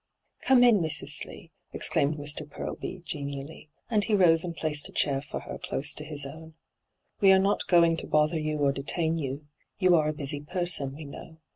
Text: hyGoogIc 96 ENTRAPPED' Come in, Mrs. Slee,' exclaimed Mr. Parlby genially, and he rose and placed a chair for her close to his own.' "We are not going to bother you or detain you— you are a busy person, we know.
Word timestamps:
hyGoogIc 0.47 0.61
96 0.61 0.61
ENTRAPPED' 0.63 0.63
Come 0.63 0.63
in, 0.63 0.89
Mrs. 0.89 1.09
Slee,' 1.11 1.51
exclaimed 1.73 2.17
Mr. 2.17 2.49
Parlby 2.49 3.03
genially, 3.05 3.69
and 3.87 4.03
he 4.03 4.15
rose 4.15 4.43
and 4.43 4.55
placed 4.55 4.89
a 4.89 4.91
chair 4.91 5.21
for 5.21 5.41
her 5.41 5.59
close 5.59 5.93
to 5.93 6.03
his 6.03 6.25
own.' 6.25 6.55
"We 7.21 7.31
are 7.31 7.37
not 7.37 7.67
going 7.67 7.97
to 7.97 8.07
bother 8.07 8.39
you 8.39 8.57
or 8.57 8.71
detain 8.71 9.19
you— 9.19 9.45
you 9.79 9.93
are 9.93 10.07
a 10.07 10.13
busy 10.13 10.39
person, 10.41 10.95
we 10.95 11.05
know. 11.05 11.37